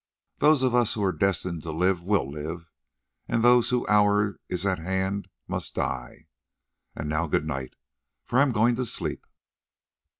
Those 0.39 0.63
of 0.63 0.73
us 0.73 0.95
who 0.95 1.03
are 1.03 1.11
destined 1.11 1.61
to 1.61 1.71
live 1.71 2.01
will 2.01 2.27
live, 2.27 2.71
and 3.27 3.43
those 3.43 3.69
whose 3.69 3.85
hour 3.87 4.39
is 4.49 4.65
at 4.65 4.79
hand 4.79 5.27
must 5.47 5.75
die. 5.75 6.25
And 6.95 7.07
now 7.07 7.27
good 7.27 7.45
night, 7.45 7.75
for 8.25 8.39
I 8.39 8.41
am 8.41 8.51
going 8.51 8.73
to 8.77 8.85
sleep." 8.87 9.23